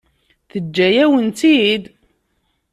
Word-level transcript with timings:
Teǧǧa-yawen-tt-id? 0.51 1.83